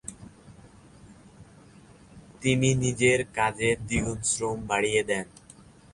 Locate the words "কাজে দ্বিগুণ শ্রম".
3.37-4.57